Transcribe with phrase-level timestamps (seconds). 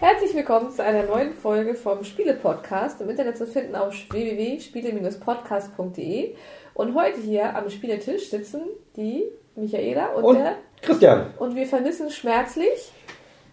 [0.00, 6.34] Herzlich willkommen zu einer neuen Folge vom Spiele-Podcast, im Internet zu finden auf www.spiele-podcast.de.
[6.72, 8.62] Und heute hier am Spieletisch sitzen
[8.96, 10.56] die Michaela und, Und der.
[10.80, 12.90] Christian, Und wir vermissen schmerzlich.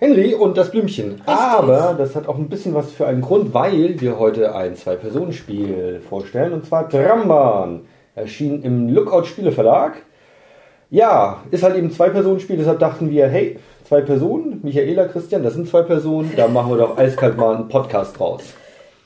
[0.03, 1.21] Henry und das Blümchen.
[1.27, 6.01] Aber das hat auch ein bisschen was für einen Grund, weil wir heute ein Zwei-Personen-Spiel
[6.09, 6.53] vorstellen.
[6.53, 7.81] Und zwar Tramban.
[8.15, 10.01] Erschien im Lookout Spieleverlag.
[10.89, 15.69] Ja, ist halt eben Zwei-Personen-Spiel, deshalb dachten wir, hey, zwei Personen, Michaela, Christian, das sind
[15.69, 18.41] zwei Personen, da machen wir doch eiskalt mal einen Podcast draus.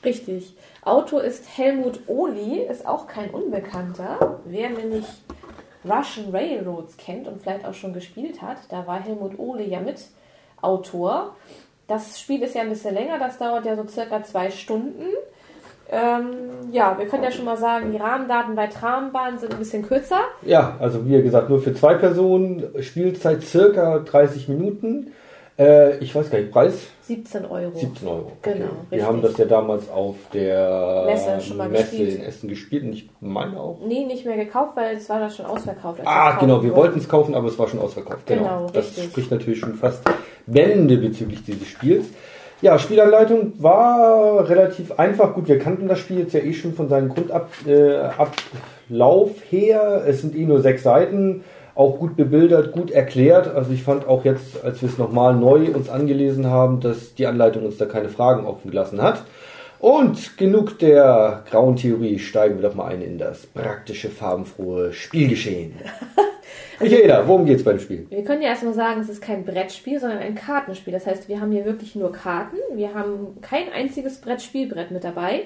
[0.02, 0.56] Richtig.
[0.82, 4.40] Autor ist Helmut Ohli, ist auch kein Unbekannter.
[4.46, 5.04] Wer nämlich
[5.84, 9.98] Russian Railroads kennt und vielleicht auch schon gespielt hat, da war Helmut Ohli ja mit
[10.66, 11.34] Autor.
[11.88, 15.04] Das Spiel ist ja ein bisschen länger, das dauert ja so circa zwei Stunden.
[15.88, 19.86] Ähm, ja, wir können ja schon mal sagen, die Rahmendaten bei Trambahn sind ein bisschen
[19.86, 20.18] kürzer.
[20.42, 25.12] Ja, also wie gesagt, nur für zwei Personen, Spielzeit circa 30 Minuten.
[25.58, 27.70] Äh, ich weiß gar nicht, Preis 17 Euro.
[27.78, 28.32] 17 Euro.
[28.42, 29.02] Genau, Wir richtig.
[29.04, 32.14] haben das ja damals auf der Messe schon mal Messe gespielt.
[32.16, 33.78] in Essen gespielt und ich meine auch.
[33.86, 36.00] Nee, nicht mehr gekauft, weil es war da schon ausverkauft.
[36.04, 38.26] Ah, genau, wir wollten es kaufen, aber es war schon ausverkauft.
[38.26, 40.02] Genau, Genau, das spricht natürlich schon fast
[40.46, 42.06] Bände bezüglich dieses Spiels.
[42.62, 45.34] Ja, Spielanleitung war relativ einfach.
[45.34, 47.60] Gut, wir kannten das Spiel jetzt ja eh schon von seinem Grundablauf
[48.88, 50.04] äh, her.
[50.06, 51.44] Es sind eh nur sechs Seiten,
[51.74, 53.54] auch gut bebildert, gut erklärt.
[53.54, 57.26] Also ich fand auch jetzt, als wir es nochmal neu uns angelesen haben, dass die
[57.26, 59.24] Anleitung uns da keine Fragen offen gelassen hat.
[59.78, 65.74] Und genug der grauen Theorie, steigen wir doch mal ein in das praktische, farbenfrohe Spielgeschehen.
[66.80, 68.06] Michaela, worum geht's beim Spiel?
[68.10, 70.92] Wir können ja erstmal sagen, es ist kein Brettspiel, sondern ein Kartenspiel.
[70.92, 72.56] Das heißt, wir haben hier wirklich nur Karten.
[72.74, 75.44] Wir haben kein einziges Brettspielbrett mit dabei.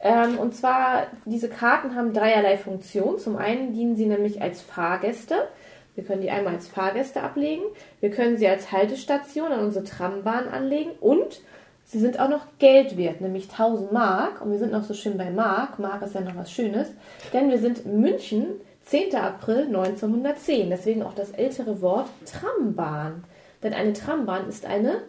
[0.00, 3.18] Ähm, und zwar, diese Karten haben dreierlei Funktion.
[3.18, 5.48] Zum einen dienen sie nämlich als Fahrgäste.
[5.94, 7.62] Wir können die einmal als Fahrgäste ablegen.
[8.00, 10.92] Wir können sie als Haltestation an unsere Trambahn anlegen.
[11.00, 11.42] Und
[11.84, 14.40] sie sind auch noch Geld wert, nämlich 1000 Mark.
[14.40, 15.78] Und wir sind noch so schön bei Mark.
[15.78, 16.88] Mark ist ja noch was Schönes.
[17.34, 18.46] Denn wir sind in München,
[18.84, 19.14] 10.
[19.16, 20.70] April 1910.
[20.70, 23.24] Deswegen auch das ältere Wort Trambahn.
[23.62, 25.02] Denn eine Trambahn ist eine,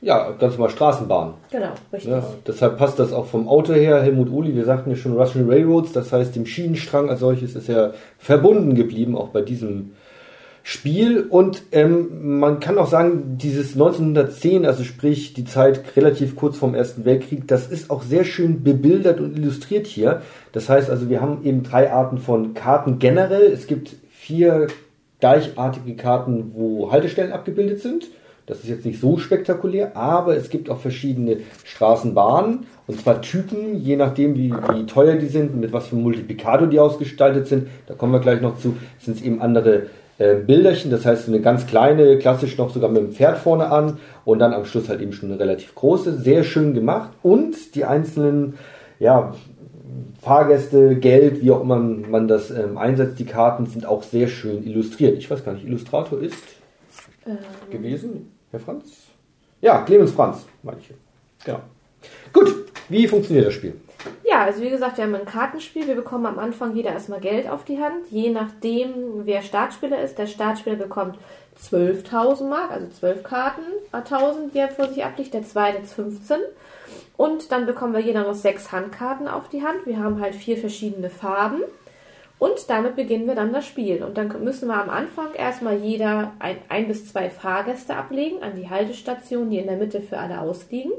[0.00, 1.34] Ja, ganz normal Straßenbahn.
[1.50, 2.10] genau, richtig.
[2.12, 4.00] Ja, deshalb passt das auch vom Auto her.
[4.02, 7.68] Helmut Uli, wir sagten ja schon Russian Railroads, das heißt, dem Schienenstrang als solches ist
[7.68, 9.92] er verbunden geblieben, auch bei diesem
[10.68, 11.20] Spiel.
[11.20, 16.74] Und ähm, man kann auch sagen, dieses 1910, also sprich die Zeit relativ kurz vorm
[16.74, 20.22] Ersten Weltkrieg, das ist auch sehr schön bebildert und illustriert hier.
[20.50, 23.44] Das heißt also, wir haben eben drei Arten von Karten generell.
[23.52, 24.66] Es gibt vier
[25.20, 28.08] gleichartige Karten, wo Haltestellen abgebildet sind.
[28.46, 33.76] Das ist jetzt nicht so spektakulär, aber es gibt auch verschiedene Straßenbahnen und zwar Typen,
[33.80, 37.68] je nachdem wie, wie teuer die sind, mit was für Multiplikator die ausgestaltet sind.
[37.86, 38.76] Da kommen wir gleich noch zu.
[38.98, 39.86] Sind es eben andere
[40.18, 43.98] äh, Bilderchen, das heißt eine ganz kleine, klassisch noch sogar mit dem Pferd vorne an
[44.24, 47.84] und dann am Schluss halt eben schon eine relativ große, sehr schön gemacht und die
[47.84, 48.54] einzelnen,
[48.98, 49.34] ja,
[50.20, 54.64] Fahrgäste, Geld, wie auch immer man das ähm, einsetzt, die Karten sind auch sehr schön
[54.66, 55.16] illustriert.
[55.18, 56.42] Ich weiß gar nicht, Illustrator ist
[57.26, 57.38] Ähm,
[57.70, 58.84] gewesen, Herr Franz?
[59.60, 60.92] Ja, Clemens Franz, meine ich.
[61.44, 61.60] Genau.
[62.32, 62.54] Gut,
[62.88, 63.74] wie funktioniert das Spiel?
[64.24, 65.86] Ja, also wie gesagt, wir haben ein Kartenspiel.
[65.86, 68.06] Wir bekommen am Anfang jeder erstmal Geld auf die Hand.
[68.10, 70.18] Je nachdem, wer Startspieler ist.
[70.18, 71.18] Der Startspieler bekommt
[71.62, 73.62] 12.000 Mark, also 12 Karten,
[73.92, 75.34] a 1000, die er vor sich ablegt.
[75.34, 76.38] Der zweite jetzt 15.
[77.16, 79.86] Und dann bekommen wir jeder noch sechs Handkarten auf die Hand.
[79.86, 81.62] Wir haben halt vier verschiedene Farben.
[82.38, 84.02] Und damit beginnen wir dann das Spiel.
[84.02, 88.56] Und dann müssen wir am Anfang erstmal jeder ein, ein bis zwei Fahrgäste ablegen an
[88.56, 90.92] die Haltestation, die in der Mitte für alle ausliegen.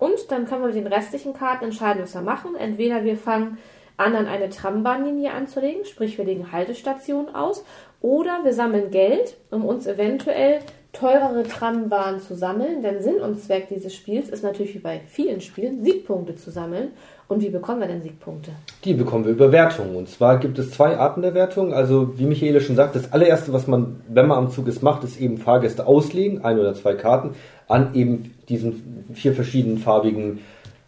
[0.00, 2.56] Und dann können wir mit den restlichen Karten entscheiden, was wir machen.
[2.56, 3.58] Entweder wir fangen
[3.98, 7.64] an, an eine Trambahnlinie anzulegen, sprich wir legen Haltestationen aus,
[8.00, 10.60] oder wir sammeln Geld, um uns eventuell
[10.92, 12.82] teurere Trambahnen zu sammeln.
[12.82, 16.88] Denn Sinn und Zweck dieses Spiels ist natürlich wie bei vielen Spielen, Siegpunkte zu sammeln.
[17.28, 18.50] Und wie bekommen wir denn Siegpunkte?
[18.84, 19.94] Die bekommen wir über Wertungen.
[19.94, 21.72] Und zwar gibt es zwei Arten der Wertung.
[21.72, 25.04] Also, wie Michaela schon sagt, das allererste, was man, wenn man am Zug ist, macht,
[25.04, 27.36] ist eben Fahrgäste auslegen, ein oder zwei Karten,
[27.68, 30.40] an eben diesen vier verschiedenen farbigen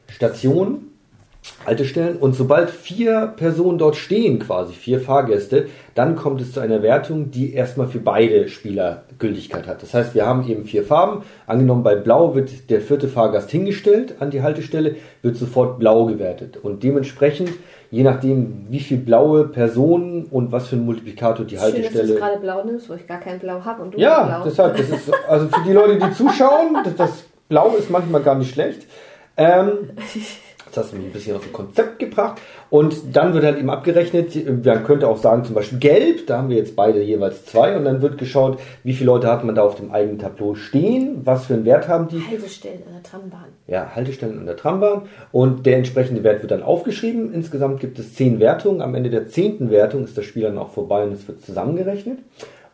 [0.08, 0.91] Stationen,
[1.66, 2.16] Haltestellen.
[2.16, 7.30] Und sobald vier Personen dort stehen, quasi vier Fahrgäste, dann kommt es zu einer Wertung,
[7.30, 9.82] die erstmal für beide Spieler Gültigkeit hat.
[9.82, 11.22] Das heißt, wir haben eben vier Farben.
[11.46, 16.56] Angenommen bei Blau wird der vierte Fahrgast hingestellt an die Haltestelle, wird sofort Blau gewertet.
[16.56, 17.50] Und dementsprechend,
[17.90, 21.76] je nachdem, wie viel blaue Personen und was für ein Multiplikator die Schön, dass du
[21.82, 22.12] Haltestelle.
[22.14, 24.44] es gerade blau nimmst, wo ich gar kein Blau habe und du Ja, blau.
[24.44, 28.34] deshalb, das ist, also für die Leute, die zuschauen, das, das Blau ist manchmal gar
[28.36, 28.86] nicht schlecht.
[29.36, 29.90] Ähm,
[30.72, 32.40] Jetzt hast du mich ein bisschen aus dem Konzept gebracht.
[32.70, 36.48] Und dann wird halt eben abgerechnet, man könnte auch sagen, zum Beispiel gelb, da haben
[36.48, 37.76] wir jetzt beide jeweils zwei.
[37.76, 41.20] Und dann wird geschaut, wie viele Leute hat man da auf dem eigenen Tableau stehen,
[41.26, 42.26] was für einen Wert haben die.
[42.26, 43.44] Haltestellen an der Trambahn.
[43.66, 45.02] Ja, Haltestellen an der Trambahn.
[45.30, 47.34] Und der entsprechende Wert wird dann aufgeschrieben.
[47.34, 48.80] Insgesamt gibt es zehn Wertungen.
[48.80, 52.18] Am Ende der zehnten Wertung ist das Spiel dann auch vorbei und es wird zusammengerechnet.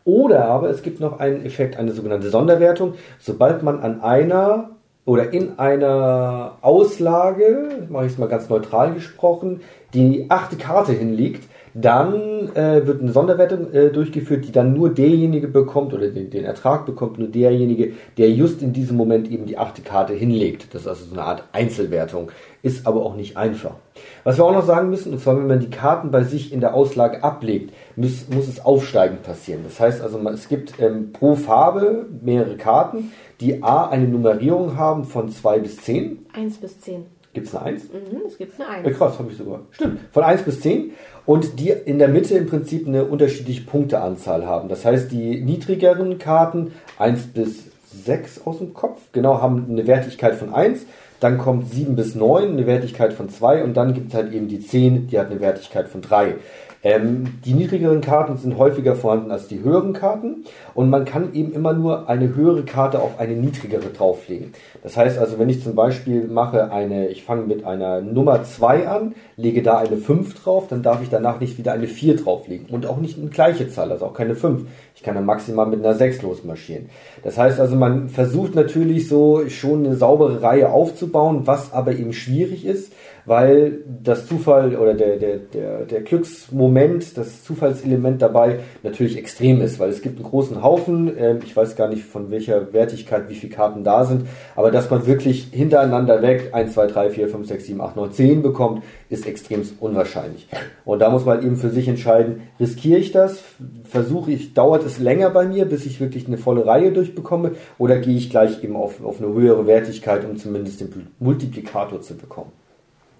[0.05, 2.93] Oder aber es gibt noch einen Effekt, eine sogenannte Sonderwertung.
[3.19, 4.69] Sobald man an einer
[5.05, 9.61] oder in einer Auslage, mache ich es mal ganz neutral gesprochen,
[9.93, 15.47] die achte Karte hinlegt, dann äh, wird eine Sonderwertung äh, durchgeführt, die dann nur derjenige
[15.47, 19.57] bekommt oder den, den, Ertrag bekommt nur derjenige, der just in diesem Moment eben die
[19.57, 20.73] achte Karte hinlegt.
[20.73, 22.31] Das ist also so eine Art Einzelwertung,
[22.61, 23.75] ist aber auch nicht einfach.
[24.23, 26.59] Was wir auch noch sagen müssen, und zwar wenn man die Karten bei sich in
[26.59, 29.61] der Auslage ablegt, muss, muss es aufsteigend passieren.
[29.63, 35.05] Das heißt also, es gibt ähm, pro Farbe mehrere Karten, die A eine Nummerierung haben
[35.05, 36.25] von 2 bis 10.
[36.33, 37.18] 1 bis 10.
[37.33, 37.83] Gibt es eine 1?
[37.83, 38.87] Mhm, es gibt eine 1.
[38.87, 39.61] Ja, krass, habe ich sogar.
[39.71, 39.99] Stimmt.
[40.11, 40.91] Von 1 bis 10.
[41.25, 44.67] Und die in der Mitte im Prinzip eine unterschiedliche Punkteanzahl haben.
[44.67, 50.35] Das heißt, die niedrigeren Karten, 1 bis 6 aus dem Kopf, genau, haben eine Wertigkeit
[50.35, 50.85] von 1.
[51.19, 53.63] Dann kommt 7 bis 9, eine Wertigkeit von 2.
[53.63, 56.35] Und dann gibt es halt eben die 10, die hat eine Wertigkeit von 3.
[56.81, 61.51] Ähm, die niedrigeren Karten sind häufiger vorhanden als die höheren Karten und man kann eben
[61.51, 64.53] immer nur eine höhere Karte auf eine niedrigere drauflegen.
[64.81, 68.87] Das heißt also, wenn ich zum Beispiel mache eine, ich fange mit einer Nummer 2
[68.87, 72.67] an, lege da eine 5 drauf, dann darf ich danach nicht wieder eine 4 drauflegen
[72.69, 74.65] und auch nicht eine gleiche Zahl, also auch keine 5.
[74.95, 76.89] Ich kann dann maximal mit einer 6 losmarschieren.
[77.23, 82.13] Das heißt also, man versucht natürlich so schon eine saubere Reihe aufzubauen, was aber eben
[82.13, 82.93] schwierig ist,
[83.29, 89.79] weil das Zufall oder der, der, der, der Glücksmoment, das Zufallselement dabei natürlich extrem ist,
[89.79, 93.35] weil es gibt einen großen Haufen, äh, ich weiß gar nicht von welcher Wertigkeit, wie
[93.35, 97.47] viele Karten da sind, aber dass man wirklich hintereinander weg 1, 2, 3, 4, 5,
[97.47, 100.47] 6, 7, 8, 9, 10 bekommt, ist extrem unwahrscheinlich.
[100.83, 103.43] Und da muss man eben für sich entscheiden, riskiere ich das,
[103.83, 107.99] versuche ich, dauert es länger bei mir, bis ich wirklich eine volle Reihe durchbekomme, oder
[107.99, 112.51] gehe ich gleich eben auf, auf eine höhere Wertigkeit, um zumindest den Multiplikator zu bekommen.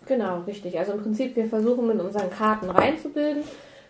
[0.09, 0.77] Genau, richtig.
[0.79, 3.43] Also im Prinzip, wir versuchen mit unseren Karten reinzubilden,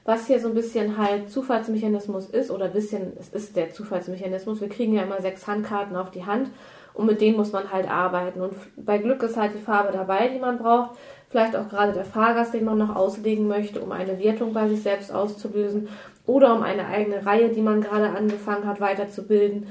[0.03, 4.59] was hier so ein bisschen halt Zufallsmechanismus ist, oder ein bisschen, es ist der Zufallsmechanismus.
[4.59, 6.49] Wir kriegen ja immer sechs Handkarten auf die Hand
[6.93, 8.41] und mit denen muss man halt arbeiten.
[8.41, 10.97] Und bei Glück ist halt die Farbe dabei, die man braucht.
[11.29, 14.83] Vielleicht auch gerade der Fahrgast, den man noch auslegen möchte, um eine Wertung bei sich
[14.83, 15.87] selbst auszulösen
[16.25, 19.67] oder um eine eigene Reihe, die man gerade angefangen hat, weiterzubilden.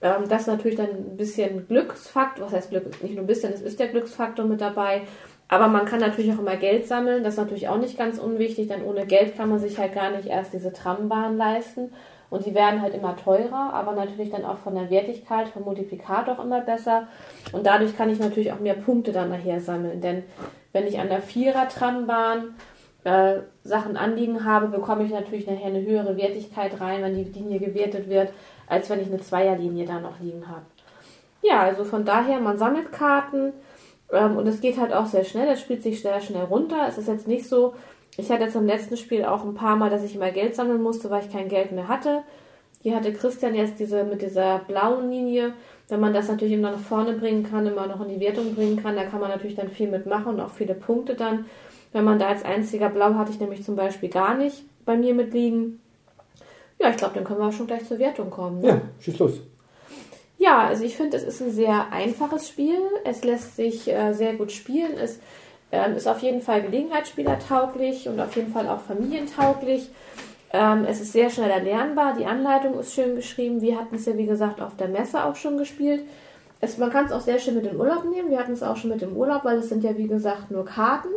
[0.00, 2.86] Ähm, das ist natürlich dann ein bisschen Glücksfaktor, was heißt Glück?
[3.02, 5.02] Nicht nur ein bisschen, es ist der Glücksfaktor mit dabei.
[5.48, 7.24] Aber man kann natürlich auch immer Geld sammeln.
[7.24, 10.10] Das ist natürlich auch nicht ganz unwichtig, denn ohne Geld kann man sich halt gar
[10.10, 11.92] nicht erst diese Trambahn leisten.
[12.30, 16.38] Und die werden halt immer teurer, aber natürlich dann auch von der Wertigkeit, vom Multiplikator
[16.38, 17.06] auch immer besser.
[17.52, 20.00] Und dadurch kann ich natürlich auch mehr Punkte dann nachher sammeln.
[20.00, 20.24] Denn
[20.72, 22.54] wenn ich an der Vierer-Trambahn
[23.04, 27.58] äh, Sachen anliegen habe, bekomme ich natürlich nachher eine höhere Wertigkeit rein, wenn die Linie
[27.58, 28.32] gewertet wird,
[28.66, 30.62] als wenn ich eine Zweierlinie da noch liegen habe.
[31.42, 33.52] Ja, also von daher, man sammelt Karten,
[34.12, 36.86] ähm, und es geht halt auch sehr schnell, es spielt sich sehr schnell runter.
[36.88, 37.74] Es ist jetzt nicht so,
[38.16, 40.82] ich hatte jetzt im letzten Spiel auch ein paar Mal, dass ich immer Geld sammeln
[40.82, 42.22] musste, weil ich kein Geld mehr hatte.
[42.82, 45.54] Hier hatte Christian jetzt diese mit dieser blauen Linie.
[45.88, 48.82] Wenn man das natürlich immer nach vorne bringen kann, immer noch in die Wertung bringen
[48.82, 51.46] kann, da kann man natürlich dann viel mitmachen und auch viele Punkte dann.
[51.92, 55.14] Wenn man da als einziger blau hatte ich nämlich zum Beispiel gar nicht bei mir
[55.14, 55.80] mitliegen.
[56.80, 58.60] Ja, ich glaube, dann können wir auch schon gleich zur Wertung kommen.
[58.60, 58.68] Ne?
[58.68, 59.40] Ja, schieß los.
[60.42, 62.80] Ja, also ich finde, es ist ein sehr einfaches Spiel.
[63.04, 64.98] Es lässt sich äh, sehr gut spielen.
[64.98, 65.20] Es
[65.70, 69.88] ähm, ist auf jeden Fall Gelegenheitsspielertauglich und auf jeden Fall auch familientauglich.
[70.52, 72.16] Ähm, es ist sehr schnell erlernbar.
[72.18, 73.60] Die Anleitung ist schön geschrieben.
[73.60, 76.02] Wir hatten es ja, wie gesagt, auf der Messe auch schon gespielt.
[76.60, 78.28] Es, man kann es auch sehr schön mit in Urlaub nehmen.
[78.28, 80.64] Wir hatten es auch schon mit im Urlaub, weil es sind ja, wie gesagt, nur
[80.64, 81.10] Karten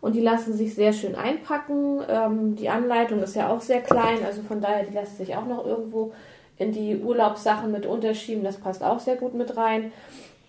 [0.00, 2.00] und die lassen sich sehr schön einpacken.
[2.08, 5.44] Ähm, die Anleitung ist ja auch sehr klein, also von daher, die lässt sich auch
[5.44, 6.12] noch irgendwo
[6.60, 8.44] in die Urlaubssachen mit unterschieben.
[8.44, 9.92] Das passt auch sehr gut mit rein.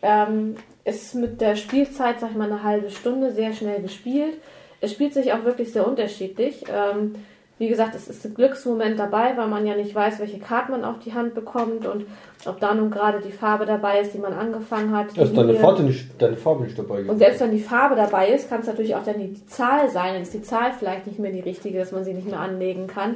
[0.02, 4.34] Ähm, ist mit der Spielzeit, sag ich mal, eine halbe Stunde sehr schnell gespielt.
[4.82, 6.64] Es spielt sich auch wirklich sehr unterschiedlich.
[6.70, 7.16] Ähm,
[7.60, 10.84] wie gesagt, es ist ein Glücksmoment dabei, weil man ja nicht weiß, welche Karte man
[10.84, 12.08] auf die Hand bekommt und
[12.46, 15.16] ob da nun gerade die Farbe dabei ist, die man angefangen hat.
[15.16, 18.50] Ist deine Farbe, nicht, deine Farbe nicht dabei Und selbst wenn die Farbe dabei ist,
[18.50, 20.14] kann es natürlich auch dann die, die Zahl sein.
[20.14, 22.88] Dann ist die Zahl vielleicht nicht mehr die richtige, dass man sie nicht mehr anlegen
[22.88, 23.16] kann.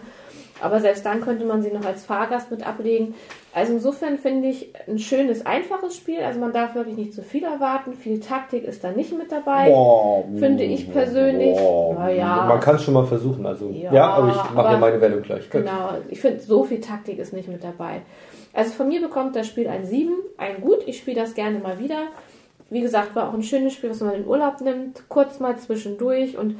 [0.61, 3.13] Aber selbst dann könnte man sie noch als Fahrgast mit ablegen.
[3.53, 6.19] Also insofern finde ich ein schönes, einfaches Spiel.
[6.19, 7.93] Also man darf wirklich nicht zu viel erwarten.
[7.93, 9.69] Viel Taktik ist da nicht mit dabei.
[9.69, 11.57] Boah, finde ich persönlich.
[11.57, 12.45] Naja.
[12.47, 13.45] Man kann es schon mal versuchen.
[13.45, 15.49] Also ja, ja aber ich mache ja meine Wendung gleich.
[15.49, 15.89] Genau.
[16.09, 18.01] Ich finde, so viel Taktik ist nicht mit dabei.
[18.53, 20.83] Also von mir bekommt das Spiel ein 7, ein Gut.
[20.85, 22.07] Ich spiele das gerne mal wieder
[22.69, 26.37] wie gesagt, war auch ein schönes Spiel, was man in Urlaub nimmt, kurz mal zwischendurch
[26.37, 26.57] und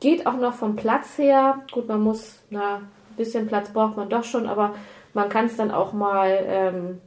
[0.00, 1.62] geht auch noch vom Platz her.
[1.72, 2.82] Gut, man muss, na,
[3.16, 4.74] bisschen Platz braucht man doch schon, aber
[5.12, 7.00] man kann es dann auch mal ähm,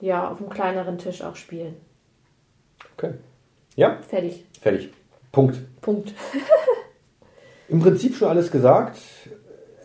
[0.00, 1.74] ja, auf einem kleineren Tisch auch spielen.
[2.96, 3.14] Okay.
[3.76, 3.98] Ja?
[4.08, 4.44] Fertig.
[4.60, 4.90] Fertig.
[5.32, 5.58] Punkt.
[5.80, 6.14] Punkt.
[7.68, 8.98] Im Prinzip schon alles gesagt.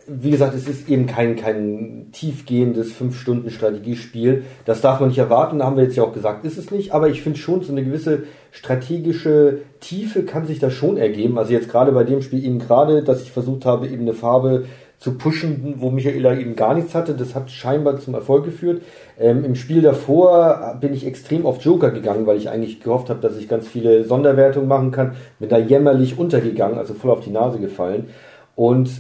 [0.06, 4.44] Wie gesagt, es ist eben kein, kein tiefgehendes 5-Stunden-Strategiespiel.
[4.66, 6.92] Das darf man nicht erwarten, da haben wir jetzt ja auch gesagt, ist es nicht.
[6.92, 11.38] Aber ich finde schon, so eine gewisse strategische Tiefe kann sich da schon ergeben.
[11.38, 14.66] Also jetzt gerade bei dem Spiel eben gerade, dass ich versucht habe, eben eine Farbe
[15.04, 17.14] zu pushen, wo Michaela eben gar nichts hatte.
[17.14, 18.84] Das hat scheinbar zum Erfolg geführt.
[19.20, 23.20] Ähm, Im Spiel davor bin ich extrem auf Joker gegangen, weil ich eigentlich gehofft habe,
[23.20, 25.16] dass ich ganz viele Sonderwertungen machen kann.
[25.40, 28.12] Bin da jämmerlich untergegangen, also voll auf die Nase gefallen.
[28.56, 28.92] Und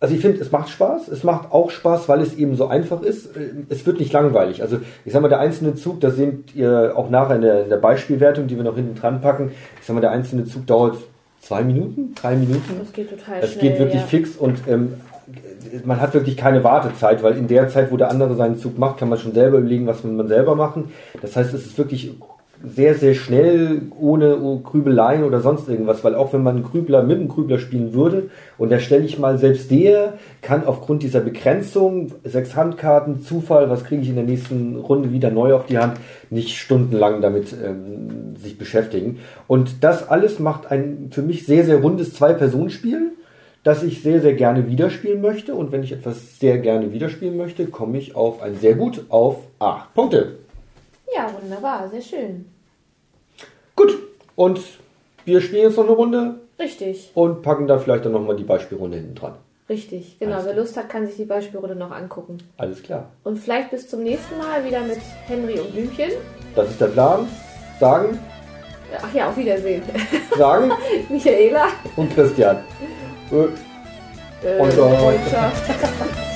[0.00, 1.08] also ich finde, es macht Spaß.
[1.08, 3.30] Es macht auch Spaß, weil es eben so einfach ist.
[3.70, 4.60] Es wird nicht langweilig.
[4.60, 7.70] Also ich sag mal, der einzelne Zug, das seht ihr auch nachher in der, in
[7.70, 9.52] der Beispielwertung, die wir noch hinten dran packen.
[9.80, 10.98] Ich sag mal, der einzelne Zug dauert
[11.40, 12.78] zwei Minuten, drei Minuten.
[12.78, 13.70] Das geht total Das schnell.
[13.70, 14.06] geht wirklich ja.
[14.06, 14.94] fix und ähm,
[15.84, 18.98] man hat wirklich keine Wartezeit, weil in der Zeit, wo der andere seinen Zug macht,
[18.98, 20.92] kann man schon selber überlegen, was man selber machen.
[21.20, 22.12] Das heißt, es ist wirklich
[22.64, 27.18] sehr, sehr schnell, ohne Grübeleien oder sonst irgendwas, weil auch wenn man einen Grübler mit
[27.18, 32.12] einem Grübler spielen würde, und da stelle ich mal, selbst der kann aufgrund dieser Begrenzung,
[32.22, 35.98] sechs Handkarten, Zufall, was kriege ich in der nächsten Runde wieder neu auf die Hand,
[36.30, 39.18] nicht stundenlang damit ähm, sich beschäftigen.
[39.48, 43.12] Und das alles macht ein für mich sehr, sehr rundes Zwei-Personen-Spiel
[43.64, 45.54] das ich sehr, sehr gerne wiederspielen möchte.
[45.54, 49.36] Und wenn ich etwas sehr gerne wiederspielen möchte, komme ich auf ein sehr gut auf
[49.60, 50.38] 8 Punkte.
[51.14, 52.46] Ja, wunderbar, sehr schön.
[53.76, 53.96] Gut,
[54.34, 54.60] und
[55.24, 58.96] wir spielen jetzt noch eine Runde Richtig, und packen da vielleicht dann nochmal die Beispielrunde
[58.96, 59.34] hinten dran.
[59.68, 60.16] richtig.
[60.18, 60.54] Genau, Alles wer.
[60.54, 62.38] Lust hat, kann sich die Beispielrunde noch angucken.
[62.56, 63.10] Alles klar.
[63.24, 66.10] Und vielleicht bis zum nächsten Mal wieder mit Henry und Blümchen.
[66.54, 67.28] Das ist der Plan.
[67.80, 68.18] Sagen,
[69.00, 69.82] Ach ja, auf Wiedersehen.
[70.36, 70.70] sagen
[71.08, 71.68] Michaela.
[71.96, 72.58] und Christian.
[73.32, 73.36] Äh,
[74.44, 76.31] Äh, Und, äh, Freundschaft.